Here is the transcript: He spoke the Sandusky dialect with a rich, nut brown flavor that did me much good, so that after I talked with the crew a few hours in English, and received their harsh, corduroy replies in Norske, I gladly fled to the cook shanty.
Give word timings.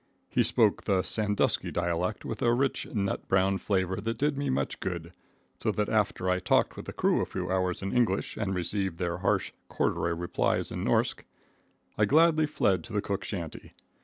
He 0.31 0.41
spoke 0.41 0.85
the 0.85 1.03
Sandusky 1.03 1.69
dialect 1.69 2.25
with 2.25 2.41
a 2.41 2.51
rich, 2.55 2.87
nut 2.91 3.27
brown 3.27 3.59
flavor 3.59 3.97
that 4.01 4.17
did 4.17 4.35
me 4.35 4.49
much 4.49 4.79
good, 4.79 5.13
so 5.59 5.71
that 5.73 5.89
after 5.89 6.27
I 6.27 6.39
talked 6.39 6.75
with 6.75 6.85
the 6.85 6.91
crew 6.91 7.21
a 7.21 7.25
few 7.27 7.51
hours 7.51 7.83
in 7.83 7.95
English, 7.95 8.35
and 8.35 8.55
received 8.55 8.97
their 8.97 9.17
harsh, 9.19 9.51
corduroy 9.69 10.15
replies 10.15 10.71
in 10.71 10.83
Norske, 10.85 11.23
I 11.99 12.05
gladly 12.05 12.47
fled 12.47 12.83
to 12.85 12.93
the 12.93 13.01
cook 13.03 13.23
shanty. 13.23 13.73